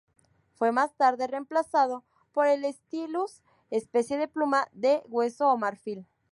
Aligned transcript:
Fue 0.55 0.71
más 0.71 0.95
tarde 0.97 1.27
reemplazado 1.27 2.03
por 2.31 2.47
el 2.47 2.65
"stylus", 2.73 3.43
especie 3.69 4.17
de 4.17 4.27
pluma 4.27 4.67
de 4.71 5.03
hueso 5.07 5.47
o 5.51 5.57
marfil. 5.57 6.07